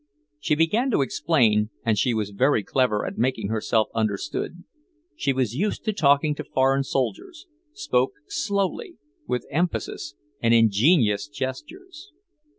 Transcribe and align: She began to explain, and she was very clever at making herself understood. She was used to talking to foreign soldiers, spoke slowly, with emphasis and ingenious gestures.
She 0.39 0.55
began 0.55 0.89
to 0.89 1.03
explain, 1.03 1.69
and 1.85 1.95
she 1.95 2.15
was 2.15 2.31
very 2.31 2.63
clever 2.63 3.05
at 3.05 3.19
making 3.19 3.49
herself 3.49 3.89
understood. 3.93 4.63
She 5.15 5.31
was 5.31 5.53
used 5.53 5.85
to 5.85 5.93
talking 5.93 6.33
to 6.33 6.43
foreign 6.43 6.83
soldiers, 6.83 7.45
spoke 7.73 8.13
slowly, 8.27 8.97
with 9.27 9.45
emphasis 9.51 10.15
and 10.41 10.55
ingenious 10.55 11.27
gestures. 11.27 12.11